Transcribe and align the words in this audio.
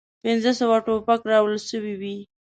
پنځه 0.23 0.51
سوه 0.59 0.75
توپک 0.87 1.21
راوړل 1.31 1.59
سوي 1.71 1.93
وې. 2.01 2.15